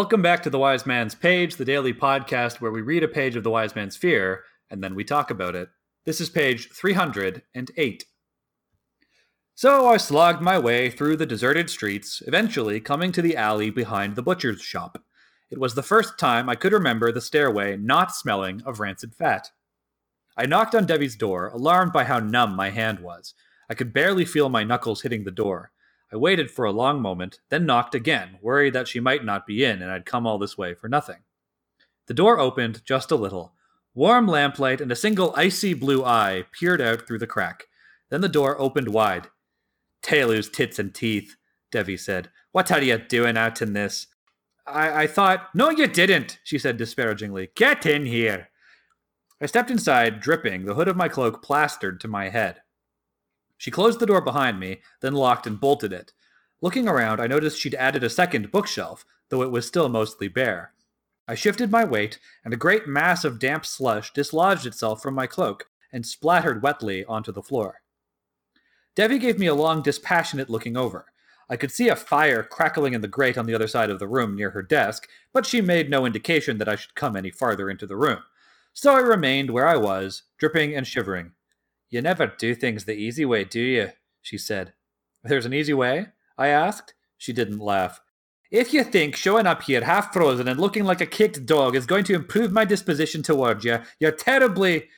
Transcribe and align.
Welcome 0.00 0.22
back 0.22 0.42
to 0.44 0.50
The 0.50 0.58
Wise 0.58 0.86
Man's 0.86 1.14
Page, 1.14 1.56
the 1.56 1.64
daily 1.66 1.92
podcast 1.92 2.58
where 2.58 2.70
we 2.70 2.80
read 2.80 3.02
a 3.02 3.06
page 3.06 3.36
of 3.36 3.44
The 3.44 3.50
Wise 3.50 3.74
Man's 3.74 3.98
Fear 3.98 4.44
and 4.70 4.82
then 4.82 4.94
we 4.94 5.04
talk 5.04 5.30
about 5.30 5.54
it. 5.54 5.68
This 6.06 6.22
is 6.22 6.30
page 6.30 6.70
308. 6.70 8.04
So 9.54 9.88
I 9.88 9.98
slogged 9.98 10.40
my 10.40 10.58
way 10.58 10.88
through 10.88 11.18
the 11.18 11.26
deserted 11.26 11.68
streets, 11.68 12.22
eventually 12.26 12.80
coming 12.80 13.12
to 13.12 13.20
the 13.20 13.36
alley 13.36 13.68
behind 13.68 14.16
the 14.16 14.22
butcher's 14.22 14.62
shop. 14.62 15.04
It 15.50 15.58
was 15.58 15.74
the 15.74 15.82
first 15.82 16.18
time 16.18 16.48
I 16.48 16.54
could 16.54 16.72
remember 16.72 17.12
the 17.12 17.20
stairway 17.20 17.76
not 17.76 18.16
smelling 18.16 18.62
of 18.64 18.80
rancid 18.80 19.14
fat. 19.14 19.50
I 20.34 20.46
knocked 20.46 20.74
on 20.74 20.86
Devi's 20.86 21.14
door, 21.14 21.48
alarmed 21.48 21.92
by 21.92 22.04
how 22.04 22.20
numb 22.20 22.56
my 22.56 22.70
hand 22.70 23.00
was. 23.00 23.34
I 23.68 23.74
could 23.74 23.92
barely 23.92 24.24
feel 24.24 24.48
my 24.48 24.64
knuckles 24.64 25.02
hitting 25.02 25.24
the 25.24 25.30
door. 25.30 25.72
I 26.12 26.16
waited 26.16 26.50
for 26.50 26.64
a 26.64 26.72
long 26.72 27.00
moment, 27.00 27.40
then 27.50 27.66
knocked 27.66 27.94
again, 27.94 28.38
worried 28.42 28.72
that 28.72 28.88
she 28.88 29.00
might 29.00 29.24
not 29.24 29.46
be 29.46 29.64
in 29.64 29.80
and 29.80 29.90
I'd 29.90 30.06
come 30.06 30.26
all 30.26 30.38
this 30.38 30.58
way 30.58 30.74
for 30.74 30.88
nothing. 30.88 31.18
The 32.06 32.14
door 32.14 32.40
opened 32.40 32.84
just 32.84 33.10
a 33.10 33.16
little. 33.16 33.54
Warm 33.94 34.26
lamplight 34.26 34.80
and 34.80 34.90
a 34.90 34.96
single 34.96 35.32
icy 35.36 35.74
blue 35.74 36.04
eye 36.04 36.44
peered 36.52 36.80
out 36.80 37.06
through 37.06 37.18
the 37.18 37.26
crack. 37.26 37.66
Then 38.08 38.20
the 38.20 38.28
door 38.28 38.60
opened 38.60 38.88
wide. 38.88 39.28
Tehlu's 40.02 40.48
tits 40.48 40.78
and 40.78 40.92
teeth, 40.92 41.36
Devi 41.70 41.96
said. 41.96 42.30
What 42.52 42.72
are 42.72 42.82
you 42.82 42.98
doing 42.98 43.36
out 43.36 43.62
in 43.62 43.72
this? 43.72 44.08
I, 44.66 45.02
I 45.02 45.06
thought, 45.06 45.54
no, 45.54 45.70
you 45.70 45.86
didn't, 45.86 46.38
she 46.42 46.58
said 46.58 46.76
disparagingly. 46.76 47.50
Get 47.54 47.86
in 47.86 48.06
here. 48.06 48.48
I 49.40 49.46
stepped 49.46 49.70
inside, 49.70 50.20
dripping, 50.20 50.64
the 50.64 50.74
hood 50.74 50.88
of 50.88 50.96
my 50.96 51.08
cloak 51.08 51.42
plastered 51.42 52.00
to 52.00 52.08
my 52.08 52.28
head. 52.28 52.60
She 53.60 53.70
closed 53.70 54.00
the 54.00 54.06
door 54.06 54.22
behind 54.22 54.58
me, 54.58 54.80
then 55.02 55.12
locked 55.12 55.46
and 55.46 55.60
bolted 55.60 55.92
it. 55.92 56.14
Looking 56.62 56.88
around, 56.88 57.20
I 57.20 57.26
noticed 57.26 57.60
she'd 57.60 57.74
added 57.74 58.02
a 58.02 58.08
second 58.08 58.50
bookshelf, 58.50 59.04
though 59.28 59.42
it 59.42 59.50
was 59.50 59.66
still 59.66 59.90
mostly 59.90 60.28
bare. 60.28 60.72
I 61.28 61.34
shifted 61.34 61.70
my 61.70 61.84
weight, 61.84 62.18
and 62.42 62.54
a 62.54 62.56
great 62.56 62.86
mass 62.86 63.22
of 63.22 63.38
damp 63.38 63.66
slush 63.66 64.14
dislodged 64.14 64.64
itself 64.64 65.02
from 65.02 65.12
my 65.12 65.26
cloak 65.26 65.66
and 65.92 66.06
splattered 66.06 66.62
wetly 66.62 67.04
onto 67.04 67.32
the 67.32 67.42
floor. 67.42 67.82
Devi 68.94 69.18
gave 69.18 69.38
me 69.38 69.46
a 69.46 69.54
long, 69.54 69.82
dispassionate 69.82 70.48
looking 70.48 70.78
over. 70.78 71.12
I 71.50 71.56
could 71.56 71.70
see 71.70 71.90
a 71.90 71.96
fire 71.96 72.42
crackling 72.42 72.94
in 72.94 73.02
the 73.02 73.08
grate 73.08 73.36
on 73.36 73.44
the 73.44 73.54
other 73.54 73.68
side 73.68 73.90
of 73.90 73.98
the 73.98 74.08
room 74.08 74.34
near 74.34 74.52
her 74.52 74.62
desk, 74.62 75.06
but 75.34 75.44
she 75.44 75.60
made 75.60 75.90
no 75.90 76.06
indication 76.06 76.56
that 76.56 76.68
I 76.68 76.76
should 76.76 76.94
come 76.94 77.14
any 77.14 77.30
farther 77.30 77.68
into 77.68 77.86
the 77.86 77.96
room. 77.98 78.22
So 78.72 78.94
I 78.94 79.00
remained 79.00 79.50
where 79.50 79.68
I 79.68 79.76
was, 79.76 80.22
dripping 80.38 80.74
and 80.74 80.86
shivering. 80.86 81.32
You 81.90 82.00
never 82.00 82.26
do 82.26 82.54
things 82.54 82.84
the 82.84 82.94
easy 82.94 83.24
way, 83.24 83.44
do 83.44 83.60
you? 83.60 83.90
she 84.22 84.38
said. 84.38 84.72
There's 85.24 85.46
an 85.46 85.52
easy 85.52 85.74
way? 85.74 86.06
I 86.38 86.48
asked. 86.48 86.94
She 87.18 87.32
didn't 87.32 87.58
laugh. 87.58 88.00
If 88.50 88.72
you 88.72 88.82
think 88.82 89.14
showing 89.14 89.46
up 89.46 89.62
here 89.62 89.84
half 89.84 90.12
frozen 90.12 90.48
and 90.48 90.58
looking 90.58 90.84
like 90.84 91.00
a 91.00 91.06
kicked 91.06 91.46
dog 91.46 91.76
is 91.76 91.86
going 91.86 92.04
to 92.04 92.14
improve 92.14 92.52
my 92.52 92.64
disposition 92.64 93.22
toward 93.22 93.64
you, 93.64 93.78
you're 94.00 94.10
terribly. 94.10 94.88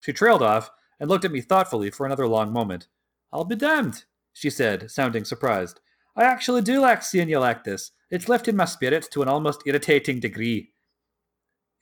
She 0.00 0.12
trailed 0.12 0.42
off 0.42 0.70
and 1.00 1.10
looked 1.10 1.24
at 1.24 1.32
me 1.32 1.40
thoughtfully 1.40 1.90
for 1.90 2.06
another 2.06 2.26
long 2.26 2.52
moment. 2.52 2.86
I'll 3.32 3.44
be 3.44 3.56
damned, 3.56 4.04
she 4.32 4.48
said, 4.48 4.90
sounding 4.90 5.24
surprised. 5.24 5.80
I 6.16 6.24
actually 6.24 6.62
do 6.62 6.80
like 6.80 7.02
seeing 7.02 7.28
you 7.28 7.38
like 7.38 7.64
this. 7.64 7.90
It's 8.10 8.28
lifted 8.28 8.54
my 8.54 8.64
spirits 8.64 9.08
to 9.08 9.22
an 9.22 9.28
almost 9.28 9.62
irritating 9.66 10.20
degree. 10.20 10.72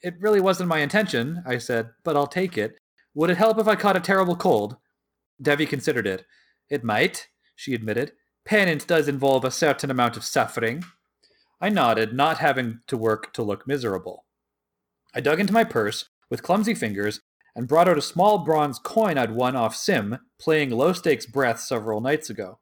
It 0.03 0.15
really 0.21 0.41
wasn't 0.41 0.69
my 0.69 0.79
intention, 0.81 1.43
I 1.47 1.59
said, 1.59 1.91
but 2.03 2.17
I'll 2.17 2.27
take 2.27 2.59
it. 2.59 2.81
Would 3.15 3.31
it 3.31 3.37
help 3.37 3.59
if 3.59 3.69
I 3.69 3.77
caught 3.77 3.97
a 3.97 4.01
terrible 4.01 4.37
cold? 4.37 4.77
Devi 5.41 5.67
considered 5.67 6.07
it. 6.07 6.27
It 6.69 6.85
might, 6.85 7.29
she 7.55 7.75
admitted. 7.75 8.13
Penance 8.45 8.85
does 8.85 9.09
involve 9.09 9.45
a 9.45 9.51
certain 9.51 9.91
amount 9.91 10.17
of 10.17 10.25
suffering. 10.25 10.85
I 11.61 11.69
nodded, 11.69 12.13
not 12.13 12.39
having 12.39 12.81
to 12.89 12.97
work 12.97 13.33
to 13.35 13.43
look 13.43 13.67
miserable. 13.67 14.25
I 15.15 15.21
dug 15.21 15.41
into 15.41 15.53
my 15.53 15.65
purse 15.65 16.07
with 16.29 16.43
clumsy 16.43 16.75
fingers 16.75 17.21
and 17.55 17.69
brought 17.69 17.89
out 17.89 17.99
a 17.99 18.03
small 18.03 18.39
bronze 18.39 18.79
coin 18.79 19.17
I'd 19.17 19.31
won 19.31 19.55
off 19.55 19.77
Sim, 19.77 20.19
playing 20.41 20.71
low 20.71 20.93
stakes 20.93 21.25
breath 21.25 21.61
several 21.61 22.01
nights 22.01 22.29
ago. 22.29 22.59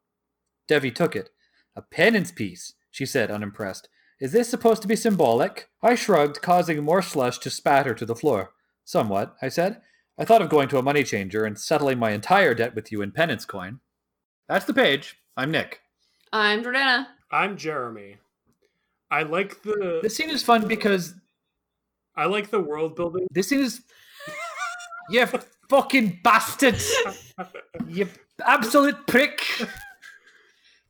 Devi 0.69 0.91
took 0.91 1.17
it. 1.17 1.31
A 1.75 1.83
penance 1.83 2.31
piece, 2.31 2.75
she 2.91 3.07
said, 3.07 3.31
unimpressed. 3.31 3.89
Is 4.21 4.33
this 4.33 4.49
supposed 4.49 4.83
to 4.83 4.89
be 4.89 4.95
symbolic? 4.95 5.71
I 5.83 5.95
shrugged, 5.95 6.43
causing 6.43 6.85
more 6.85 7.03
slush 7.03 7.39
to 7.39 7.51
spatter 7.51 7.95
to 7.95 8.05
the 8.05 8.15
floor. 8.15 8.53
Somewhat, 8.85 9.35
I 9.41 9.49
said. 9.49 9.81
I 10.19 10.25
thought 10.25 10.43
of 10.43 10.49
going 10.51 10.69
to 10.69 10.79
a 10.79 10.83
money 10.83 11.05
changer 11.05 11.45
and 11.45 11.59
settling 11.59 11.99
my 11.99 12.11
entire 12.11 12.55
debt 12.55 12.75
with 12.75 12.93
you 12.93 13.03
in 13.03 13.13
penance 13.13 13.45
coin. 13.45 13.81
That's 14.49 14.65
the 14.67 14.75
page. 14.75 15.17
I'm 15.37 15.51
Nick. 15.51 15.81
I'm 16.33 16.63
Jordana. 16.63 17.07
I'm 17.31 17.57
Jeremy. 17.57 18.17
I 19.11 19.23
like 19.23 19.63
the 19.63 20.01
This 20.03 20.17
scene 20.17 20.31
is 20.31 20.43
fun 20.43 20.69
because 20.69 21.15
I 22.15 22.27
like 22.27 22.51
the 22.51 22.61
world 22.61 22.95
building. 22.95 23.27
this 23.31 23.49
scene 23.49 23.61
is. 23.61 23.83
you 25.11 25.27
fucking 25.69 26.21
bastard! 26.23 26.77
you 27.89 28.07
absolute 28.45 29.07
prick! 29.07 29.41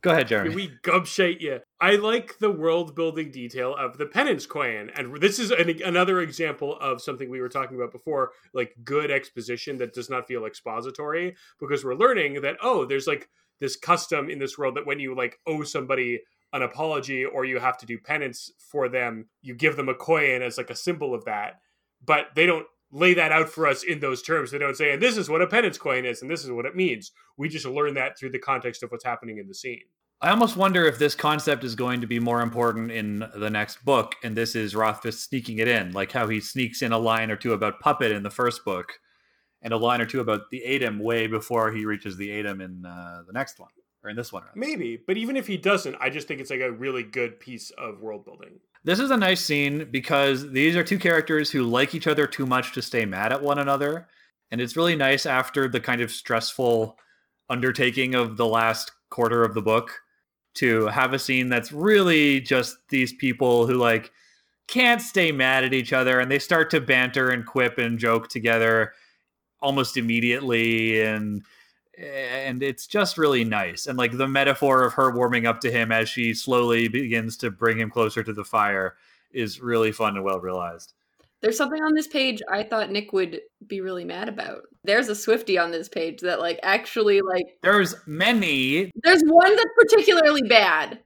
Go 0.03 0.11
ahead, 0.11 0.27
Jeremy. 0.27 0.53
We 0.53 0.71
gubshate 0.83 1.39
you. 1.39 1.61
I 1.79 1.95
like 1.95 2.37
the 2.39 2.51
world 2.51 2.93
building 2.93 3.31
detail 3.31 3.73
of 3.73 3.97
the 3.97 4.05
penance 4.05 4.45
coin, 4.45 4.91
and 4.95 5.15
this 5.21 5.39
is 5.39 5.49
an, 5.51 5.81
another 5.83 6.19
example 6.19 6.77
of 6.81 7.01
something 7.01 7.29
we 7.29 7.39
were 7.39 7.47
talking 7.47 7.77
about 7.77 7.93
before, 7.93 8.31
like 8.53 8.75
good 8.83 9.09
exposition 9.09 9.77
that 9.77 9.93
does 9.93 10.09
not 10.09 10.27
feel 10.27 10.45
expository, 10.45 11.35
because 11.57 11.85
we're 11.85 11.95
learning 11.95 12.41
that 12.41 12.57
oh, 12.61 12.85
there's 12.85 13.07
like 13.07 13.29
this 13.61 13.77
custom 13.77 14.29
in 14.29 14.39
this 14.39 14.57
world 14.57 14.75
that 14.75 14.85
when 14.85 14.99
you 14.99 15.15
like 15.15 15.39
owe 15.47 15.63
somebody 15.63 16.19
an 16.51 16.61
apology 16.61 17.23
or 17.23 17.45
you 17.45 17.59
have 17.59 17.77
to 17.77 17.85
do 17.85 17.97
penance 17.97 18.51
for 18.59 18.89
them, 18.89 19.29
you 19.41 19.55
give 19.55 19.77
them 19.77 19.87
a 19.87 19.95
coin 19.95 20.41
as 20.41 20.57
like 20.57 20.69
a 20.69 20.75
symbol 20.75 21.15
of 21.15 21.23
that, 21.25 21.61
but 22.03 22.27
they 22.35 22.45
don't 22.45 22.67
lay 22.93 23.13
that 23.15 23.31
out 23.31 23.49
for 23.49 23.67
us 23.67 23.83
in 23.83 23.99
those 23.99 24.21
terms. 24.21 24.51
They 24.51 24.59
don't 24.59 24.77
say, 24.77 24.93
and 24.93 25.01
this 25.01 25.17
is 25.17 25.29
what 25.29 25.41
a 25.41 25.47
penance 25.47 25.77
coin 25.77 26.05
is, 26.05 26.21
and 26.21 26.29
this 26.29 26.43
is 26.43 26.51
what 26.51 26.65
it 26.65 26.75
means. 26.75 27.11
We 27.37 27.49
just 27.49 27.65
learn 27.65 27.95
that 27.95 28.17
through 28.17 28.29
the 28.29 28.39
context 28.39 28.83
of 28.83 28.91
what's 28.91 29.03
happening 29.03 29.39
in 29.39 29.47
the 29.47 29.55
scene. 29.55 29.81
I 30.21 30.29
almost 30.29 30.55
wonder 30.55 30.85
if 30.85 30.99
this 30.99 31.15
concept 31.15 31.65
is 31.65 31.75
going 31.75 31.99
to 31.99 32.07
be 32.07 32.19
more 32.19 32.41
important 32.41 32.91
in 32.91 33.25
the 33.35 33.49
next 33.49 33.83
book, 33.83 34.15
and 34.23 34.37
this 34.37 34.55
is 34.55 34.75
Rothfuss 34.75 35.19
sneaking 35.19 35.57
it 35.57 35.67
in, 35.67 35.91
like 35.91 36.11
how 36.13 36.27
he 36.27 36.39
sneaks 36.39 36.81
in 36.81 36.93
a 36.93 36.97
line 36.97 37.29
or 37.29 37.35
two 37.35 37.51
about 37.51 37.81
Puppet 37.81 38.11
in 38.11 38.23
the 38.23 38.29
first 38.29 38.63
book, 38.63 38.93
and 39.61 39.73
a 39.73 39.77
line 39.77 39.99
or 39.99 40.05
two 40.05 40.21
about 40.21 40.49
the 40.51 40.63
Adem 40.65 41.01
way 41.01 41.27
before 41.27 41.73
he 41.73 41.85
reaches 41.85 42.15
the 42.15 42.29
Adem 42.29 42.63
in 42.63 42.85
uh, 42.85 43.23
the 43.27 43.33
next 43.33 43.59
one, 43.59 43.71
or 44.03 44.11
in 44.11 44.15
this 44.15 44.31
one. 44.31 44.43
Rather. 44.43 44.57
Maybe, 44.57 44.97
but 45.05 45.17
even 45.17 45.35
if 45.35 45.47
he 45.47 45.57
doesn't, 45.57 45.97
I 45.99 46.09
just 46.09 46.27
think 46.27 46.39
it's 46.39 46.51
like 46.51 46.61
a 46.61 46.71
really 46.71 47.03
good 47.03 47.39
piece 47.39 47.71
of 47.71 47.99
world 47.99 48.23
building. 48.23 48.59
This 48.85 48.99
is 48.99 49.11
a 49.11 49.17
nice 49.17 49.43
scene 49.43 49.87
because 49.91 50.51
these 50.51 50.75
are 50.75 50.83
two 50.83 50.99
characters 50.99 51.49
who 51.49 51.63
like 51.63 51.95
each 51.95 52.07
other 52.07 52.27
too 52.27 52.45
much 52.45 52.73
to 52.73 52.81
stay 52.81 53.05
mad 53.05 53.31
at 53.31 53.41
one 53.41 53.59
another, 53.59 54.07
and 54.51 54.59
it's 54.59 54.75
really 54.75 54.95
nice 54.95 55.25
after 55.25 55.67
the 55.67 55.79
kind 55.79 56.01
of 56.01 56.11
stressful 56.11 56.97
undertaking 57.49 58.13
of 58.13 58.37
the 58.37 58.45
last 58.45 58.91
quarter 59.09 59.43
of 59.43 59.53
the 59.53 59.61
book 59.61 59.91
to 60.55 60.87
have 60.87 61.13
a 61.13 61.19
scene 61.19 61.49
that's 61.49 61.71
really 61.71 62.39
just 62.39 62.77
these 62.89 63.13
people 63.13 63.65
who 63.67 63.75
like 63.75 64.11
can't 64.67 65.01
stay 65.01 65.31
mad 65.31 65.63
at 65.63 65.73
each 65.73 65.93
other 65.93 66.19
and 66.19 66.31
they 66.31 66.39
start 66.39 66.69
to 66.69 66.81
banter 66.81 67.29
and 67.29 67.45
quip 67.45 67.77
and 67.77 67.99
joke 67.99 68.27
together 68.29 68.93
almost 69.61 69.97
immediately. 69.97 71.01
And 71.01 71.43
and 71.97 72.63
it's 72.63 72.87
just 72.87 73.17
really 73.17 73.43
nice 73.43 73.85
and 73.85 73.97
like 73.97 74.17
the 74.17 74.27
metaphor 74.27 74.83
of 74.83 74.93
her 74.93 75.11
warming 75.11 75.45
up 75.45 75.61
to 75.61 75.71
him 75.71 75.91
as 75.91 76.09
she 76.09 76.33
slowly 76.33 76.87
begins 76.87 77.37
to 77.37 77.51
bring 77.51 77.77
him 77.77 77.89
closer 77.89 78.23
to 78.23 78.33
the 78.33 78.43
fire 78.43 78.95
is 79.31 79.61
really 79.61 79.91
fun 79.91 80.15
and 80.15 80.23
well 80.23 80.39
realized 80.39 80.93
There's 81.41 81.57
something 81.57 81.81
on 81.81 81.93
this 81.93 82.07
page 82.07 82.41
I 82.51 82.63
thought 82.63 82.91
Nick 82.91 83.13
would 83.13 83.41
be 83.67 83.81
really 83.81 84.05
mad 84.05 84.27
about. 84.29 84.63
There's 84.83 85.09
a 85.09 85.15
Swifty 85.15 85.57
on 85.57 85.71
this 85.71 85.87
page 85.87 86.21
that 86.21 86.39
like 86.39 86.59
actually 86.63 87.21
like 87.21 87.57
there's 87.61 87.95
many 88.07 88.91
there's 89.03 89.23
one 89.23 89.55
that's 89.55 89.69
particularly 89.77 90.41
bad. 90.43 90.99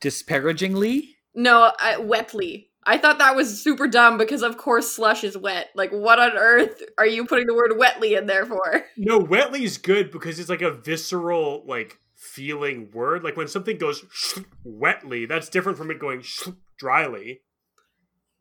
disparagingly 0.00 1.16
No, 1.34 1.62
uh, 1.62 1.72
I, 1.78 1.96
wetly. 1.98 2.69
I 2.90 2.98
thought 2.98 3.18
that 3.18 3.36
was 3.36 3.62
super 3.62 3.86
dumb 3.86 4.18
because 4.18 4.42
of 4.42 4.56
course 4.56 4.90
slush 4.90 5.22
is 5.22 5.38
wet. 5.38 5.68
Like 5.76 5.92
what 5.92 6.18
on 6.18 6.32
earth 6.36 6.82
are 6.98 7.06
you 7.06 7.24
putting 7.24 7.46
the 7.46 7.54
word 7.54 7.74
wetly 7.78 8.14
in 8.14 8.26
there 8.26 8.44
for? 8.44 8.82
No, 8.96 9.16
wetly 9.18 9.62
is 9.62 9.78
good 9.78 10.10
because 10.10 10.40
it's 10.40 10.48
like 10.50 10.60
a 10.60 10.72
visceral, 10.72 11.62
like 11.68 11.98
feeling 12.16 12.90
word. 12.92 13.22
Like 13.22 13.36
when 13.36 13.46
something 13.46 13.78
goes 13.78 14.04
shh 14.12 14.38
wetly, 14.64 15.24
that's 15.26 15.48
different 15.48 15.78
from 15.78 15.92
it 15.92 16.00
going 16.00 16.22
shh 16.22 16.48
dryly. 16.78 17.42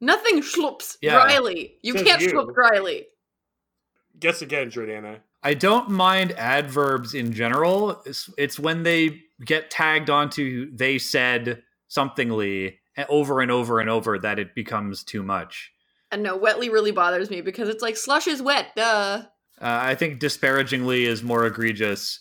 Nothing 0.01 0.41
schloops 0.41 0.97
Yeah. 0.99 1.11
dryly. 1.13 1.75
You 1.83 1.93
Says 1.93 2.01
can't 2.07 2.21
you. 2.21 2.29
schloop 2.29 2.55
dryly. 2.55 3.05
Guess 4.19 4.41
again, 4.41 4.71
Jordana. 4.71 5.19
I 5.43 5.53
don't 5.53 5.91
mind 5.91 6.31
adverbs 6.31 7.13
in 7.13 7.31
general. 7.33 8.01
It's, 8.07 8.31
it's 8.35 8.59
when 8.59 8.81
they 8.81 9.21
get 9.45 9.69
tagged 9.69 10.09
onto 10.09 10.75
they 10.75 10.97
said 10.97 11.61
somethingly 11.87 12.78
over 13.07 13.41
and 13.41 13.51
over 13.51 13.79
and 13.79 13.89
over 13.89 14.19
that 14.19 14.39
it 14.39 14.55
becomes 14.55 15.03
too 15.03 15.23
much. 15.23 15.71
And 16.11 16.23
no, 16.23 16.35
wetly 16.35 16.69
really 16.69 16.91
bothers 16.91 17.29
me 17.29 17.41
because 17.41 17.69
it's 17.69 17.83
like 17.83 17.95
slush 17.95 18.27
is 18.27 18.41
wet, 18.41 18.75
duh. 18.75 19.23
Uh, 19.61 19.79
I 19.81 19.95
think 19.95 20.19
disparagingly 20.19 21.05
is 21.05 21.21
more 21.21 21.45
egregious 21.45 22.19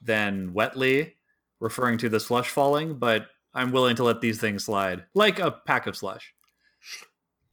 than 0.00 0.52
wetly, 0.52 1.16
referring 1.60 1.98
to 1.98 2.08
the 2.08 2.20
slush 2.20 2.48
falling, 2.48 2.98
but 2.98 3.26
I'm 3.52 3.72
willing 3.72 3.96
to 3.96 4.04
let 4.04 4.20
these 4.20 4.40
things 4.40 4.64
slide, 4.64 5.04
like 5.14 5.38
a 5.38 5.50
pack 5.50 5.86
of 5.86 5.96
slush. 5.96 6.32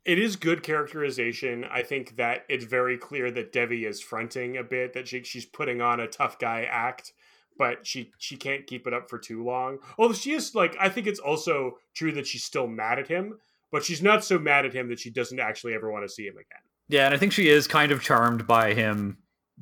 It 0.05 0.19
is 0.19 0.35
good 0.35 0.63
characterization. 0.63 1.63
I 1.63 1.81
think 1.81 2.17
that 2.17 2.45
it's 2.49 2.65
very 2.65 2.97
clear 2.97 3.31
that 3.31 3.53
Devi 3.53 3.85
is 3.85 4.01
fronting 4.01 4.57
a 4.57 4.63
bit, 4.63 4.93
that 4.93 5.07
she, 5.07 5.23
she's 5.23 5.45
putting 5.45 5.81
on 5.81 6.01
a 6.01 6.07
tough 6.07 6.37
guy 6.37 6.67
act, 6.69 7.13
but 7.57 7.85
she 7.85 8.11
she 8.17 8.35
can't 8.35 8.67
keep 8.67 8.87
it 8.87 8.93
up 8.93 9.09
for 9.09 9.17
too 9.17 9.43
long. 9.43 9.79
Although 9.97 10.13
she 10.13 10.33
is 10.33 10.55
like, 10.55 10.75
I 10.79 10.89
think 10.89 11.07
it's 11.07 11.19
also 11.19 11.77
true 11.93 12.11
that 12.13 12.27
she's 12.27 12.43
still 12.43 12.67
mad 12.67 12.99
at 12.99 13.07
him, 13.07 13.39
but 13.71 13.83
she's 13.83 14.01
not 14.01 14.23
so 14.23 14.39
mad 14.39 14.65
at 14.65 14.73
him 14.73 14.89
that 14.89 14.99
she 14.99 15.09
doesn't 15.09 15.39
actually 15.39 15.73
ever 15.73 15.91
want 15.91 16.05
to 16.05 16.13
see 16.13 16.25
him 16.25 16.35
again. 16.35 16.61
Yeah, 16.87 17.05
and 17.05 17.13
I 17.13 17.17
think 17.17 17.31
she 17.31 17.49
is 17.49 17.67
kind 17.67 17.91
of 17.91 18.01
charmed 18.01 18.45
by 18.45 18.73
him 18.73 19.17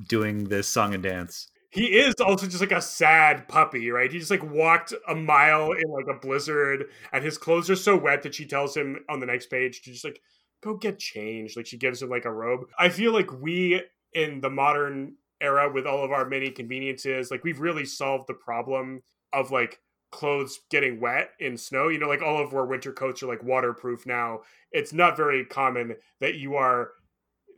doing 0.07 0.45
this 0.45 0.67
song 0.67 0.93
and 0.93 1.03
dance. 1.03 1.47
He 1.69 1.85
is 1.85 2.15
also 2.15 2.47
just 2.47 2.59
like 2.59 2.73
a 2.73 2.81
sad 2.81 3.47
puppy, 3.47 3.91
right? 3.91 4.11
He 4.11 4.19
just 4.19 4.31
like 4.31 4.43
walked 4.43 4.93
a 5.07 5.15
mile 5.15 5.71
in 5.71 5.89
like 5.89 6.07
a 6.09 6.19
blizzard, 6.19 6.89
and 7.13 7.23
his 7.23 7.37
clothes 7.37 7.69
are 7.69 7.75
so 7.77 7.95
wet 7.95 8.23
that 8.23 8.35
she 8.35 8.45
tells 8.45 8.75
him 8.75 9.05
on 9.07 9.21
the 9.21 9.25
next 9.25 9.49
page 9.49 9.81
to 9.83 9.91
just 9.91 10.03
like 10.03 10.21
go 10.61 10.75
get 10.75 10.99
changed. 10.99 11.55
Like 11.55 11.65
she 11.65 11.77
gives 11.77 12.01
him 12.01 12.09
like 12.09 12.25
a 12.25 12.31
robe. 12.31 12.67
I 12.77 12.89
feel 12.89 13.13
like 13.13 13.31
we 13.31 13.81
in 14.13 14.41
the 14.41 14.49
modern 14.49 15.15
era 15.41 15.71
with 15.71 15.85
all 15.85 16.03
of 16.03 16.11
our 16.11 16.27
many 16.27 16.49
conveniences, 16.49 17.31
like 17.31 17.43
we've 17.43 17.59
really 17.59 17.85
solved 17.85 18.27
the 18.27 18.33
problem 18.33 19.01
of 19.33 19.51
like 19.51 19.79
clothes 20.11 20.59
getting 20.69 20.99
wet 20.99 21.31
in 21.39 21.57
snow. 21.57 21.87
You 21.87 21.99
know, 21.99 22.07
like 22.07 22.21
all 22.21 22.41
of 22.41 22.53
our 22.53 22.65
winter 22.65 22.93
coats 22.93 23.23
are 23.23 23.27
like 23.27 23.43
waterproof 23.43 24.05
now. 24.05 24.41
It's 24.71 24.93
not 24.93 25.17
very 25.17 25.45
common 25.45 25.95
that 26.19 26.35
you 26.35 26.55
are 26.55 26.91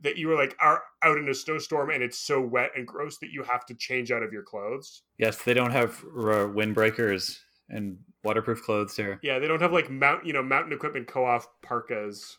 that 0.02 0.18
you 0.18 0.32
are 0.32 0.36
like 0.36 0.56
are 0.60 0.84
out 1.02 1.18
in 1.18 1.30
a 1.30 1.34
snowstorm 1.34 1.90
and 1.90 2.04
it's 2.04 2.20
so 2.20 2.40
wet 2.42 2.72
and 2.76 2.86
gross 2.86 3.18
that 3.20 3.32
you 3.32 3.42
have 3.44 3.66
to 3.66 3.74
change 3.74 4.12
out 4.12 4.24
of 4.24 4.32
your 4.32 4.44
clothes. 4.44 5.04
Yes, 5.18 5.42
they 5.44 5.54
don't 5.54 5.72
have 5.72 6.00
uh, 6.04 6.48
windbreakers 6.48 7.40
and 7.70 7.98
waterproof 8.24 8.64
clothes 8.64 8.96
here. 8.96 9.20
Yeah, 9.24 9.40
they 9.40 9.48
don't 9.48 9.62
have 9.62 9.74
like 9.74 9.90
mount 9.90 10.26
you 10.26 10.34
know 10.34 10.44
mountain 10.44 10.74
equipment 10.74 11.08
co-op 11.08 11.46
parkas. 11.62 12.38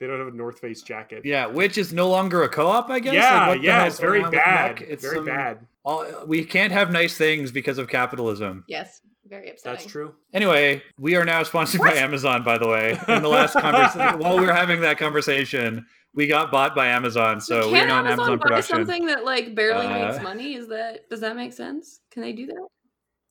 They 0.00 0.06
don't 0.06 0.18
have 0.18 0.28
a 0.28 0.36
North 0.36 0.58
Face 0.58 0.80
jacket. 0.80 1.22
Yeah, 1.26 1.46
which 1.46 1.76
is 1.76 1.92
no 1.92 2.08
longer 2.08 2.42
a 2.42 2.48
co-op, 2.48 2.88
I 2.88 3.00
guess. 3.00 3.12
Yeah, 3.12 3.48
Like, 3.48 3.62
yeah, 3.62 3.84
it's 3.84 4.00
very 4.00 4.20
going 4.22 4.24
on 4.24 4.30
with 4.30 4.40
bad. 4.40 4.80
It's 4.80 5.02
very 5.04 5.16
some- 5.16 5.26
bad. 5.26 5.66
all- 5.84 6.06
we 6.26 6.42
can't 6.44 6.72
have 6.72 6.90
nice 6.90 7.16
things 7.18 7.52
because 7.52 7.76
of 7.76 7.86
capitalism. 7.88 8.64
Yes, 8.66 9.02
very 9.28 9.50
upsetting. 9.50 9.78
That's 9.78 9.86
true. 9.92 10.14
Anyway, 10.32 10.82
we 10.98 11.16
are 11.16 11.24
now 11.26 11.42
sponsored 11.42 11.82
by 11.82 11.92
Amazon. 11.92 12.42
By 12.42 12.56
the 12.56 12.66
way, 12.66 12.92
in 13.08 13.22
the 13.22 13.28
last 13.28 13.52
conversation, 13.54 14.18
while 14.20 14.38
we 14.38 14.46
were 14.46 14.54
having 14.54 14.80
that 14.80 14.96
conversation, 14.96 15.84
we 16.14 16.26
got 16.26 16.50
bought 16.50 16.74
by 16.74 16.86
Amazon, 16.88 17.38
so 17.40 17.64
Can 17.64 17.72
we're 17.72 17.86
now 17.86 18.00
an 18.00 18.06
Amazon, 18.06 18.12
Amazon 18.20 18.38
buy 18.38 18.42
production. 18.42 18.76
something 18.76 19.06
that 19.06 19.24
like 19.26 19.54
barely 19.54 19.84
Uh, 19.86 20.08
makes 20.12 20.22
money? 20.24 20.54
Is 20.54 20.66
that 20.68 21.10
does 21.10 21.20
that 21.20 21.36
make 21.36 21.52
sense? 21.52 22.00
Can 22.10 22.22
they 22.22 22.32
do 22.32 22.46
that? 22.46 22.66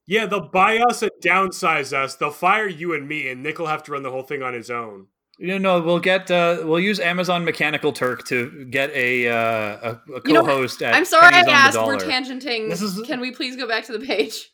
Yeah, 0.05 0.27
they'll 0.27 0.49
buy 0.49 0.77
us 0.77 1.01
and 1.01 1.11
downsize 1.21 1.93
us. 1.93 2.15
They'll 2.15 2.29
fire 2.31 2.67
you 2.67 2.93
and 2.93 3.07
me, 3.07 3.27
and 3.27 3.41
Nick 3.43 3.57
will 3.59 3.67
have 3.67 3.81
to 3.83 3.91
run 3.91 4.03
the 4.03 4.11
whole 4.11 4.23
thing 4.23 4.41
on 4.43 4.53
his 4.53 4.69
own. 4.71 5.07
You 5.41 5.57
know, 5.57 5.81
we'll 5.81 5.99
get 5.99 6.29
uh, 6.29 6.59
we'll 6.63 6.81
use 6.81 6.99
Amazon 6.99 7.45
Mechanical 7.45 7.93
Turk 7.93 8.25
to 8.25 8.65
get 8.65 8.89
a 8.91 9.29
uh, 9.29 9.33
a, 9.35 10.01
a 10.15 10.21
You 10.25 10.33
know 10.33 10.41
co-host 10.41 10.81
at 10.81 10.93
I'm 10.93 11.05
sorry 11.05 11.27
I 11.27 11.43
pennies 11.43 11.75
on 11.77 11.93
asked. 11.93 12.05
We're 12.05 12.11
tangenting. 12.11 12.69
This 12.69 12.81
is- 12.81 13.01
Can 13.07 13.21
we 13.21 13.31
please 13.31 13.55
go 13.55 13.65
back 13.67 13.85
to 13.85 13.97
the 13.97 14.05
page? 14.05 14.51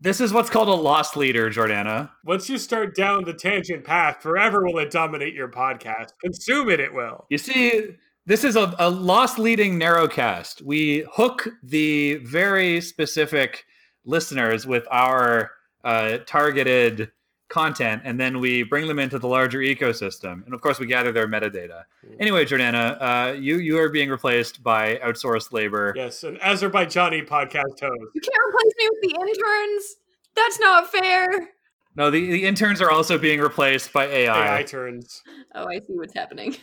This 0.00 0.20
is 0.20 0.32
what's 0.34 0.50
called 0.50 0.68
a 0.68 0.72
lost 0.74 1.16
leader, 1.16 1.48
Jordana. 1.50 2.10
Once 2.26 2.50
you 2.50 2.58
start 2.58 2.94
down 2.94 3.24
the 3.24 3.32
tangent 3.32 3.84
path, 3.84 4.20
forever 4.20 4.62
will 4.66 4.78
it 4.78 4.90
dominate 4.90 5.32
your 5.32 5.48
podcast. 5.48 6.08
Consume 6.22 6.68
it, 6.68 6.80
it 6.80 6.92
will. 6.92 7.24
You 7.30 7.38
see, 7.38 7.92
this 8.26 8.44
is 8.44 8.56
a, 8.56 8.74
a 8.78 8.90
lost 8.90 9.38
leading 9.38 9.80
narrowcast. 9.80 10.60
We 10.60 11.06
hook 11.10 11.48
the 11.62 12.16
very 12.16 12.82
specific 12.82 13.64
listeners 14.04 14.66
with 14.66 14.86
our 14.90 15.52
uh, 15.84 16.18
targeted 16.26 17.10
content, 17.54 18.02
and 18.04 18.18
then 18.18 18.40
we 18.40 18.64
bring 18.64 18.88
them 18.88 18.98
into 18.98 19.16
the 19.16 19.28
larger 19.28 19.60
ecosystem. 19.60 20.44
And 20.44 20.52
of 20.52 20.60
course, 20.60 20.80
we 20.80 20.86
gather 20.86 21.12
their 21.12 21.28
metadata. 21.28 21.84
Anyway, 22.18 22.44
Jordana, 22.44 22.96
uh, 23.00 23.32
you 23.34 23.58
you 23.58 23.78
are 23.78 23.88
being 23.88 24.10
replaced 24.10 24.62
by 24.62 24.96
outsourced 24.96 25.52
labor. 25.52 25.94
Yes, 25.94 26.24
an 26.24 26.36
Azerbaijani 26.38 27.26
podcast 27.28 27.80
host. 27.80 28.10
You 28.14 28.20
can't 28.20 28.42
replace 28.48 28.72
me 28.76 28.88
with 28.90 29.00
the 29.02 29.20
interns. 29.20 29.96
That's 30.34 30.58
not 30.58 30.90
fair. 30.90 31.50
No, 31.96 32.10
the, 32.10 32.28
the 32.28 32.44
interns 32.44 32.80
are 32.82 32.90
also 32.90 33.18
being 33.18 33.38
replaced 33.38 33.92
by 33.92 34.06
AI 34.06 34.64
turns. 34.64 35.22
Oh, 35.54 35.68
I 35.68 35.78
see 35.78 35.92
what's 35.94 36.12
happening. 36.12 36.56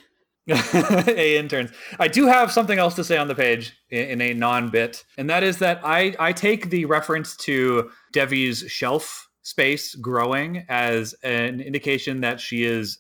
a 0.50 1.38
interns. 1.38 1.72
I 2.00 2.10
do 2.10 2.28
have 2.28 2.52
something 2.52 2.78
else 2.78 2.96
to 2.96 3.06
say 3.06 3.16
on 3.16 3.30
the 3.30 3.36
page 3.36 3.78
in, 3.92 4.10
in 4.10 4.22
a 4.22 4.34
non-bit, 4.34 5.06
and 5.18 5.30
that 5.30 5.44
is 5.44 5.60
that 5.60 5.80
I 5.86 6.14
I 6.20 6.34
take 6.34 6.70
the 6.70 6.84
reference 6.84 7.38
to 7.38 7.92
Devi's 8.12 8.66
shelf 8.68 9.30
space 9.44 9.96
growing 9.96 10.66
as 10.70 11.14
an 11.24 11.62
indication 11.62 12.22
that 12.22 12.40
she 12.40 12.64
is 12.64 13.00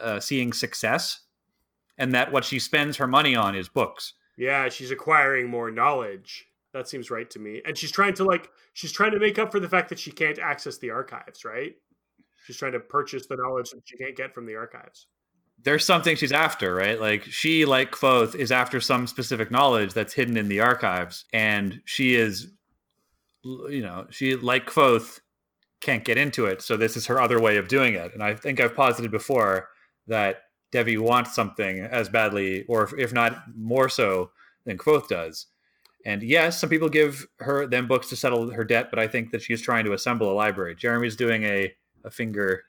uh, 0.00 0.20
seeing 0.20 0.52
success, 0.52 1.20
and 1.98 2.12
that 2.12 2.32
what 2.32 2.44
she 2.44 2.58
spends 2.58 2.96
her 2.96 3.06
money 3.06 3.34
on 3.36 3.54
is 3.54 3.68
books. 3.68 4.14
Yeah, 4.36 4.68
she's 4.68 4.90
acquiring 4.90 5.48
more 5.48 5.70
knowledge. 5.70 6.46
That 6.72 6.88
seems 6.88 7.10
right 7.10 7.28
to 7.30 7.38
me. 7.38 7.62
And 7.64 7.76
she's 7.76 7.90
trying 7.90 8.14
to 8.14 8.24
like 8.24 8.50
she's 8.74 8.92
trying 8.92 9.12
to 9.12 9.18
make 9.18 9.38
up 9.38 9.50
for 9.50 9.60
the 9.60 9.68
fact 9.68 9.88
that 9.88 9.98
she 9.98 10.10
can't 10.10 10.38
access 10.38 10.76
the 10.76 10.90
archives, 10.90 11.44
right? 11.44 11.74
She's 12.44 12.56
trying 12.56 12.72
to 12.72 12.80
purchase 12.80 13.26
the 13.26 13.36
knowledge 13.36 13.70
that 13.70 13.82
she 13.84 13.96
can't 13.96 14.14
get 14.14 14.34
from 14.34 14.46
the 14.46 14.56
archives. 14.56 15.06
There's 15.62 15.86
something 15.86 16.16
she's 16.16 16.32
after, 16.32 16.74
right? 16.74 17.00
Like 17.00 17.24
she, 17.24 17.64
like 17.64 17.92
Kvothe, 17.92 18.34
is 18.34 18.52
after 18.52 18.78
some 18.78 19.06
specific 19.06 19.50
knowledge 19.50 19.94
that's 19.94 20.12
hidden 20.12 20.36
in 20.36 20.48
the 20.48 20.60
archives, 20.60 21.24
and 21.32 21.80
she 21.86 22.14
is, 22.14 22.52
you 23.42 23.80
know, 23.80 24.06
she 24.10 24.36
like 24.36 24.66
Kvothe 24.66 25.18
can't 25.86 26.04
get 26.04 26.18
into 26.18 26.46
it. 26.46 26.60
So 26.60 26.76
this 26.76 26.96
is 26.96 27.06
her 27.06 27.20
other 27.20 27.40
way 27.40 27.56
of 27.56 27.68
doing 27.68 27.94
it. 27.94 28.12
And 28.12 28.22
I 28.22 28.34
think 28.34 28.60
I've 28.60 28.74
posited 28.74 29.10
before 29.10 29.68
that 30.08 30.42
Devi 30.72 30.98
wants 30.98 31.34
something 31.34 31.80
as 31.80 32.08
badly, 32.08 32.64
or 32.68 32.82
if, 32.82 32.92
if 32.98 33.12
not 33.12 33.44
more 33.56 33.88
so, 33.88 34.30
than 34.64 34.76
Kvothe 34.76 35.08
does. 35.08 35.46
And 36.04 36.22
yes, 36.22 36.60
some 36.60 36.70
people 36.70 36.88
give 36.88 37.26
her 37.38 37.66
them 37.66 37.86
books 37.86 38.08
to 38.08 38.16
settle 38.16 38.50
her 38.50 38.64
debt, 38.64 38.90
but 38.90 38.98
I 38.98 39.06
think 39.06 39.30
that 39.30 39.42
she's 39.42 39.62
trying 39.62 39.84
to 39.84 39.92
assemble 39.92 40.30
a 40.30 40.34
library. 40.34 40.74
Jeremy's 40.74 41.16
doing 41.16 41.44
a 41.44 41.72
a 42.06 42.10
finger. 42.10 42.62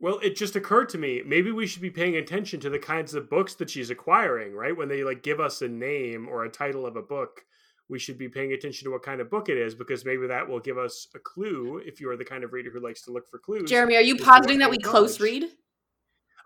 Well, 0.00 0.18
it 0.22 0.36
just 0.36 0.56
occurred 0.56 0.88
to 0.90 0.98
me, 0.98 1.22
maybe 1.24 1.52
we 1.52 1.66
should 1.66 1.80
be 1.80 1.90
paying 1.90 2.16
attention 2.16 2.60
to 2.60 2.68
the 2.68 2.78
kinds 2.78 3.14
of 3.14 3.30
books 3.30 3.54
that 3.54 3.70
she's 3.70 3.90
acquiring, 3.90 4.52
right? 4.52 4.76
When 4.76 4.88
they 4.88 5.04
like 5.04 5.22
give 5.22 5.40
us 5.40 5.62
a 5.62 5.68
name 5.68 6.28
or 6.28 6.44
a 6.44 6.50
title 6.50 6.84
of 6.84 6.96
a 6.96 7.02
book, 7.02 7.44
we 7.88 7.98
should 7.98 8.18
be 8.18 8.28
paying 8.28 8.52
attention 8.52 8.86
to 8.86 8.92
what 8.92 9.02
kind 9.02 9.20
of 9.20 9.30
book 9.30 9.48
it 9.48 9.58
is 9.58 9.74
because 9.74 10.04
maybe 10.04 10.26
that 10.26 10.48
will 10.48 10.60
give 10.60 10.78
us 10.78 11.08
a 11.14 11.18
clue 11.18 11.80
if 11.84 12.00
you 12.00 12.10
are 12.10 12.16
the 12.16 12.24
kind 12.24 12.44
of 12.44 12.52
reader 12.52 12.70
who 12.70 12.80
likes 12.80 13.02
to 13.02 13.12
look 13.12 13.28
for 13.30 13.38
clues. 13.38 13.68
Jeremy, 13.68 13.96
are 13.96 14.02
you 14.02 14.16
positing 14.16 14.58
that 14.58 14.70
we 14.70 14.78
close 14.78 15.20
read? 15.20 15.44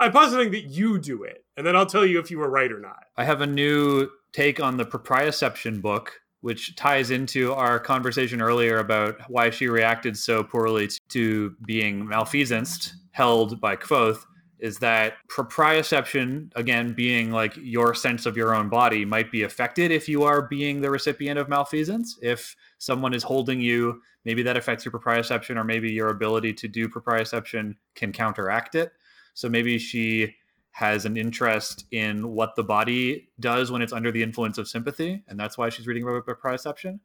I'm 0.01 0.13
positing 0.13 0.53
that 0.53 0.67
you 0.71 0.99
do 0.99 1.25
it, 1.25 1.45
and 1.57 1.67
then 1.67 1.75
I'll 1.75 1.87
tell 1.87 2.07
you 2.07 2.21
if 2.21 2.31
you 2.31 2.39
were 2.39 2.51
right 2.51 2.71
or 2.71 2.79
not. 2.79 3.05
I 3.17 3.25
have 3.25 3.41
a 3.41 3.47
new 3.47 4.09
take 4.33 4.61
on 4.61 4.77
the 4.77 4.85
proprioception 4.85 5.83
book, 5.83 6.21
which 6.41 6.77
ties 6.77 7.11
into 7.11 7.53
our 7.53 7.81
conversation 7.81 8.41
earlier 8.41 8.79
about 8.79 9.17
why 9.29 9.51
she 9.51 9.67
reacted 9.67 10.17
so 10.17 10.45
poorly 10.45 10.89
to 11.09 11.57
being 11.67 12.07
malfeasanced, 12.07 12.93
held 13.11 13.61
by 13.61 13.75
Kvothe. 13.75 14.23
Is 14.61 14.79
that 14.79 15.15
proprioception, 15.29 16.51
again, 16.57 16.93
being 16.93 17.31
like 17.31 17.55
your 17.57 17.95
sense 17.95 18.27
of 18.27 18.37
your 18.37 18.55
own 18.55 18.69
body, 18.69 19.05
might 19.05 19.31
be 19.31 19.45
affected 19.45 19.91
if 19.91 20.09
you 20.09 20.25
are 20.25 20.43
being 20.43 20.81
the 20.81 20.91
recipient 20.91 21.39
of 21.39 21.49
malfeasance. 21.49 22.19
If 22.23 22.57
someone 22.79 23.15
is 23.15 23.23
holding 23.23 23.61
you, 23.61 24.03
maybe 24.25 24.43
that 24.43 24.57
affects 24.57 24.85
your 24.85 24.93
proprioception, 24.93 25.57
or 25.57 25.65
maybe 25.65 25.91
your 25.93 26.09
ability 26.09 26.55
to 26.55 26.69
do 26.69 26.89
proprioception 26.89 27.77
can 27.95 28.13
counteract 28.13 28.75
it. 28.75 28.93
So 29.35 29.49
maybe 29.49 29.79
she 29.79 30.35
has 30.73 31.05
an 31.05 31.17
interest 31.17 31.87
in 31.91 32.29
what 32.29 32.55
the 32.55 32.65
body 32.65 33.29
does 33.41 33.71
when 33.71 33.83
it's 33.83 33.93
under 33.93 34.13
the 34.13 34.23
influence 34.23 34.59
of 34.59 34.69
sympathy, 34.69 35.25
and 35.29 35.39
that's 35.39 35.57
why 35.59 35.69
she's 35.69 35.87
reading 35.87 36.03
about 36.03 36.27
proprioception. 36.27 37.01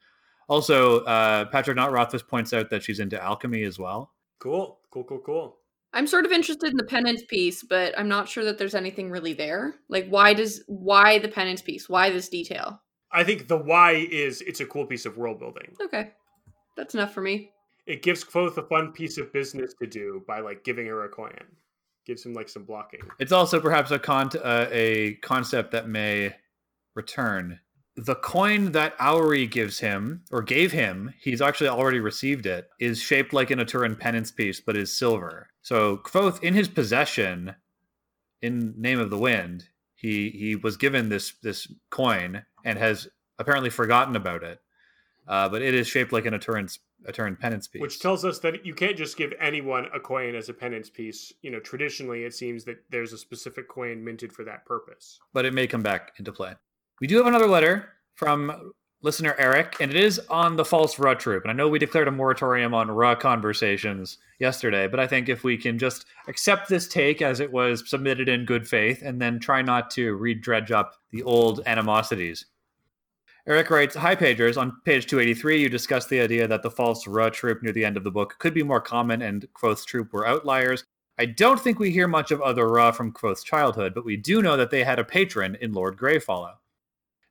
Also, 0.47 1.01
uh, 1.05 1.45
Patrick 1.45 1.77
Not 1.77 1.91
Rothfuss 1.91 2.21
points 2.21 2.53
out 2.53 2.69
that 2.69 2.83
she's 2.83 2.99
into 2.99 3.21
alchemy 3.21 3.63
as 3.63 3.79
well. 3.79 4.11
Cool, 4.39 4.79
cool, 4.91 5.03
cool, 5.05 5.19
cool. 5.19 5.57
I'm 5.93 6.07
sort 6.07 6.25
of 6.25 6.31
interested 6.31 6.71
in 6.71 6.77
the 6.77 6.85
penance 6.85 7.23
piece, 7.27 7.63
but 7.63 7.97
I'm 7.97 8.07
not 8.07 8.27
sure 8.27 8.43
that 8.45 8.57
there's 8.57 8.75
anything 8.75 9.11
really 9.11 9.33
there. 9.33 9.75
Like, 9.89 10.07
why 10.07 10.33
does 10.33 10.63
why 10.67 11.19
the 11.19 11.27
penance 11.27 11.61
piece? 11.61 11.87
Why 11.87 12.09
this 12.09 12.29
detail? 12.29 12.81
I 13.11 13.23
think 13.23 13.47
the 13.47 13.57
why 13.57 14.07
is 14.11 14.41
it's 14.41 14.59
a 14.59 14.65
cool 14.65 14.87
piece 14.87 15.05
of 15.05 15.17
world 15.17 15.39
building. 15.39 15.75
Okay, 15.81 16.11
that's 16.75 16.95
enough 16.95 17.13
for 17.13 17.21
me. 17.21 17.51
It 17.85 18.01
gives 18.01 18.23
Kvothe 18.23 18.57
a 18.57 18.63
fun 18.63 18.91
piece 18.91 19.17
of 19.17 19.31
business 19.33 19.73
to 19.81 19.87
do 19.87 20.23
by 20.27 20.39
like 20.39 20.63
giving 20.63 20.87
her 20.87 21.05
a 21.05 21.09
coin. 21.09 21.37
Gives 22.05 22.25
him 22.25 22.33
like 22.33 22.49
some 22.49 22.63
blocking. 22.63 23.01
It's 23.19 23.31
also 23.31 23.61
perhaps 23.61 23.91
a 23.91 23.99
con- 23.99 24.31
uh, 24.43 24.67
a 24.71 25.15
concept 25.21 25.71
that 25.71 25.87
may 25.87 26.35
return. 26.95 27.59
The 27.95 28.15
coin 28.15 28.71
that 28.71 28.95
Auri 28.99 29.45
gives 29.45 29.79
him 29.79 30.23
or 30.31 30.41
gave 30.41 30.71
him, 30.71 31.13
he's 31.21 31.41
actually 31.41 31.69
already 31.69 31.99
received 31.99 32.45
it, 32.47 32.67
is 32.79 32.99
shaped 32.99 33.33
like 33.33 33.51
an 33.51 33.59
Aturan 33.59 33.99
penance 33.99 34.31
piece, 34.31 34.59
but 34.59 34.75
is 34.75 34.91
silver. 34.91 35.49
So 35.61 35.97
Kvothe, 35.97 36.41
in 36.41 36.55
his 36.55 36.67
possession, 36.67 37.55
in 38.41 38.73
Name 38.77 38.99
of 38.99 39.09
the 39.11 39.17
Wind, 39.17 39.65
he 39.95 40.29
he 40.31 40.55
was 40.55 40.75
given 40.75 41.09
this 41.09 41.33
this 41.43 41.71
coin 41.91 42.43
and 42.65 42.77
has 42.79 43.07
apparently 43.39 43.69
forgotten 43.69 44.15
about 44.15 44.43
it. 44.43 44.59
uh, 45.27 45.47
but 45.47 45.61
it 45.61 45.73
is 45.73 45.87
shaped 45.87 46.11
like 46.11 46.25
an 46.25 46.33
Aturan's 46.33 46.79
Aturan 47.07 47.39
penance 47.39 47.67
piece. 47.67 47.81
Which 47.81 47.99
tells 47.99 48.25
us 48.25 48.39
that 48.39 48.65
you 48.65 48.73
can't 48.73 48.97
just 48.97 49.15
give 49.17 49.33
anyone 49.39 49.87
a 49.93 49.99
coin 49.99 50.35
as 50.35 50.49
a 50.49 50.53
penance 50.53 50.89
piece. 50.89 51.31
You 51.41 51.51
know, 51.51 51.59
traditionally 51.59 52.23
it 52.23 52.33
seems 52.33 52.63
that 52.65 52.83
there's 52.89 53.13
a 53.13 53.17
specific 53.17 53.69
coin 53.69 54.03
minted 54.03 54.33
for 54.33 54.43
that 54.45 54.65
purpose. 54.65 55.19
but 55.31 55.45
it 55.45 55.53
may 55.53 55.67
come 55.67 55.81
back 55.83 56.13
into 56.17 56.31
play. 56.33 56.53
We 57.03 57.07
do 57.07 57.17
have 57.17 57.27
another 57.27 57.47
letter 57.47 57.89
from 58.15 58.71
listener 59.01 59.35
Eric, 59.37 59.75
and 59.81 59.91
it 59.91 60.01
is 60.01 60.19
on 60.29 60.55
the 60.55 60.63
false 60.63 60.97
Ruh 60.97 61.15
troop. 61.15 61.43
And 61.43 61.51
I 61.51 61.53
know 61.53 61.67
we 61.67 61.77
declared 61.77 62.07
a 62.07 62.11
moratorium 62.11 62.73
on 62.73 62.89
Ruh 62.89 63.15
conversations 63.15 64.19
yesterday, 64.39 64.87
but 64.87 65.01
I 65.01 65.07
think 65.07 65.27
if 65.27 65.43
we 65.43 65.57
can 65.57 65.77
just 65.77 66.05
accept 66.29 66.69
this 66.69 66.87
take 66.87 67.21
as 67.21 67.41
it 67.41 67.51
was 67.51 67.89
submitted 67.89 68.29
in 68.29 68.45
good 68.45 68.65
faith 68.65 69.01
and 69.01 69.21
then 69.21 69.37
try 69.37 69.61
not 69.61 69.91
to 69.91 70.13
re-dredge 70.13 70.71
up 70.71 70.93
the 71.11 71.23
old 71.23 71.59
animosities. 71.65 72.45
Eric 73.47 73.69
writes, 73.69 73.97
Hi, 73.97 74.15
Pagers. 74.15 74.55
On 74.55 74.71
page 74.85 75.05
283, 75.05 75.59
you 75.61 75.67
discussed 75.67 76.07
the 76.07 76.21
idea 76.21 76.47
that 76.47 76.63
the 76.63 76.71
false 76.71 77.05
Ruh 77.05 77.29
troop 77.29 77.61
near 77.61 77.73
the 77.73 77.83
end 77.83 77.97
of 77.97 78.05
the 78.05 78.11
book 78.11 78.35
could 78.39 78.53
be 78.53 78.63
more 78.63 78.79
common 78.79 79.21
and 79.23 79.45
Kvothe's 79.53 79.83
troop 79.83 80.13
were 80.13 80.25
outliers. 80.25 80.85
I 81.19 81.25
don't 81.25 81.59
think 81.59 81.79
we 81.79 81.91
hear 81.91 82.07
much 82.07 82.31
of 82.31 82.41
other 82.41 82.69
Ruh 82.69 82.93
from 82.93 83.11
Kvothe's 83.11 83.43
childhood, 83.43 83.93
but 83.93 84.05
we 84.05 84.15
do 84.15 84.41
know 84.41 84.55
that 84.55 84.71
they 84.71 84.85
had 84.85 84.99
a 84.99 85.03
patron 85.03 85.57
in 85.59 85.73
Lord 85.73 85.97
Greyfallow. 85.97 86.53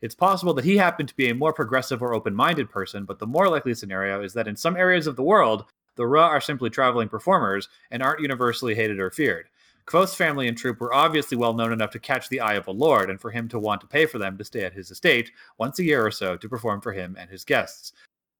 It's 0.02 0.16
possible 0.16 0.52
that 0.54 0.64
he 0.64 0.76
happened 0.76 1.08
to 1.08 1.16
be 1.16 1.30
a 1.30 1.34
more 1.34 1.52
progressive 1.52 2.02
or 2.02 2.12
open 2.12 2.34
minded 2.34 2.68
person, 2.68 3.04
but 3.04 3.20
the 3.20 3.26
more 3.26 3.48
likely 3.48 3.72
scenario 3.72 4.22
is 4.22 4.34
that 4.34 4.48
in 4.48 4.56
some 4.56 4.76
areas 4.76 5.06
of 5.06 5.14
the 5.14 5.22
world, 5.22 5.64
the 5.94 6.06
Ruh 6.06 6.20
are 6.20 6.40
simply 6.40 6.70
traveling 6.70 7.08
performers 7.08 7.68
and 7.92 8.02
aren't 8.02 8.20
universally 8.20 8.74
hated 8.74 8.98
or 8.98 9.10
feared. 9.10 9.48
Kvothe's 9.86 10.14
family 10.14 10.48
and 10.48 10.58
troop 10.58 10.80
were 10.80 10.94
obviously 10.94 11.36
well 11.36 11.54
known 11.54 11.72
enough 11.72 11.90
to 11.90 11.98
catch 11.98 12.28
the 12.28 12.40
eye 12.40 12.54
of 12.54 12.66
a 12.66 12.72
lord, 12.72 13.10
and 13.10 13.20
for 13.20 13.30
him 13.30 13.48
to 13.48 13.58
want 13.58 13.80
to 13.80 13.86
pay 13.86 14.06
for 14.06 14.18
them 14.18 14.36
to 14.38 14.44
stay 14.44 14.64
at 14.64 14.72
his 14.72 14.90
estate 14.90 15.30
once 15.58 15.78
a 15.78 15.84
year 15.84 16.04
or 16.04 16.10
so 16.10 16.36
to 16.36 16.48
perform 16.48 16.80
for 16.80 16.92
him 16.92 17.16
and 17.18 17.30
his 17.30 17.44
guests. 17.44 17.92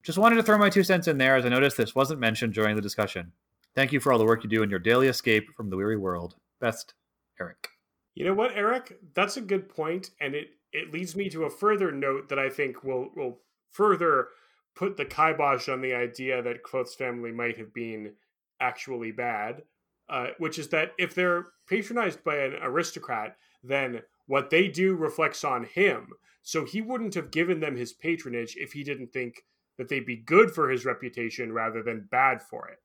Just 0.02 0.18
wanted 0.18 0.36
to 0.36 0.42
throw 0.42 0.58
my 0.58 0.70
two 0.70 0.82
cents 0.82 1.06
in 1.06 1.18
there 1.18 1.36
as 1.36 1.46
I 1.46 1.48
noticed 1.48 1.76
this 1.76 1.94
wasn't 1.94 2.18
mentioned 2.18 2.54
during 2.54 2.74
the 2.74 2.82
discussion. 2.82 3.30
Thank 3.76 3.92
you 3.92 4.00
for 4.00 4.12
all 4.12 4.18
the 4.18 4.24
work 4.24 4.42
you 4.42 4.50
do 4.50 4.64
in 4.64 4.70
your 4.70 4.80
daily 4.80 5.06
escape 5.06 5.48
from 5.56 5.70
the 5.70 5.76
weary 5.76 5.96
world. 5.96 6.34
Best, 6.60 6.94
Eric. 7.40 7.68
You 8.14 8.24
know 8.24 8.34
what, 8.34 8.56
Eric? 8.56 8.98
That's 9.14 9.36
a 9.36 9.40
good 9.40 9.68
point, 9.68 10.10
and 10.20 10.34
it 10.34 10.50
it 10.72 10.92
leads 10.92 11.14
me 11.14 11.28
to 11.30 11.44
a 11.44 11.50
further 11.50 11.92
note 11.92 12.28
that 12.28 12.38
I 12.38 12.48
think 12.48 12.82
will 12.82 13.10
will 13.14 13.40
further 13.70 14.28
put 14.74 14.96
the 14.96 15.04
kibosh 15.04 15.68
on 15.68 15.80
the 15.80 15.94
idea 15.94 16.42
that 16.42 16.62
Kvothe's 16.62 16.94
family 16.94 17.30
might 17.30 17.58
have 17.58 17.74
been 17.74 18.14
actually 18.60 19.12
bad, 19.12 19.62
uh, 20.08 20.28
which 20.38 20.58
is 20.58 20.68
that 20.68 20.92
if 20.98 21.14
they're 21.14 21.48
patronized 21.68 22.24
by 22.24 22.36
an 22.36 22.54
aristocrat, 22.62 23.36
then 23.62 24.02
what 24.26 24.50
they 24.50 24.68
do 24.68 24.94
reflects 24.94 25.44
on 25.44 25.64
him. 25.64 26.08
So 26.42 26.64
he 26.64 26.80
wouldn't 26.80 27.14
have 27.14 27.30
given 27.30 27.60
them 27.60 27.76
his 27.76 27.92
patronage 27.92 28.56
if 28.56 28.72
he 28.72 28.82
didn't 28.82 29.12
think 29.12 29.44
that 29.78 29.88
they'd 29.88 30.06
be 30.06 30.16
good 30.16 30.50
for 30.50 30.70
his 30.70 30.84
reputation 30.84 31.52
rather 31.52 31.82
than 31.82 32.08
bad 32.10 32.42
for 32.42 32.68
it, 32.68 32.78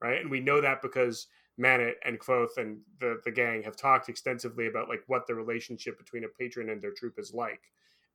right? 0.00 0.20
And 0.20 0.30
we 0.30 0.40
know 0.40 0.60
that 0.60 0.82
because 0.82 1.26
Manet 1.58 1.94
and 2.04 2.18
Kvothe 2.18 2.56
and 2.58 2.78
the, 3.00 3.20
the 3.24 3.30
gang 3.30 3.62
have 3.62 3.76
talked 3.76 4.08
extensively 4.08 4.66
about 4.66 4.88
like 4.88 5.02
what 5.06 5.26
the 5.26 5.34
relationship 5.34 5.98
between 5.98 6.24
a 6.24 6.28
patron 6.28 6.70
and 6.70 6.82
their 6.82 6.92
troop 6.92 7.18
is 7.18 7.32
like. 7.32 7.60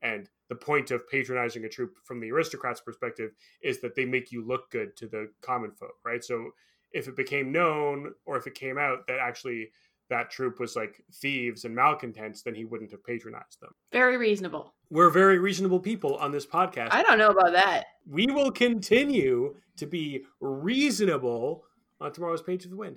And 0.04 0.28
the 0.50 0.56
point 0.56 0.92
of 0.92 1.08
patronizing 1.08 1.66
a 1.66 1.70
troop 1.70 1.96
from 2.04 2.20
the 2.20 2.32
aristocrat's 2.32 2.82
perspective 2.82 3.32
is 3.62 3.82
that 3.82 3.96
they 3.96 4.06
make 4.06 4.32
you 4.32 4.46
look 4.46 4.72
good 4.72 4.96
to 4.98 5.08
the 5.08 5.30
common 5.42 5.72
folk, 5.72 5.96
right? 6.04 6.24
So 6.24 6.52
if 6.92 7.08
it 7.08 7.16
became 7.16 7.52
known 7.52 8.14
or 8.26 8.38
if 8.38 8.48
it 8.48 8.56
came 8.56 8.78
out 8.78 9.08
that 9.08 9.20
actually 9.20 9.70
that 10.10 10.30
troop 10.30 10.60
was 10.60 10.76
like 10.76 11.02
thieves 11.14 11.64
and 11.66 11.74
malcontents, 11.74 12.42
then 12.42 12.54
he 12.54 12.66
wouldn't 12.66 12.92
have 12.92 13.04
patronized 13.04 13.62
them. 13.62 13.74
Very 13.94 14.18
reasonable. 14.18 14.74
We're 14.90 15.10
very 15.10 15.40
reasonable 15.40 15.80
people 15.80 16.16
on 16.18 16.32
this 16.32 16.46
podcast. 16.46 16.90
I 16.92 17.02
don't 17.02 17.18
know 17.18 17.30
about 17.30 17.54
that. 17.54 17.86
We 18.06 18.28
will 18.28 18.52
continue 18.52 19.56
to 19.78 19.86
be 19.86 20.26
reasonable 20.42 21.64
on 22.02 22.12
tomorrow's 22.12 22.42
Page 22.42 22.66
of 22.66 22.72
the 22.72 22.76
Wind. 22.76 22.90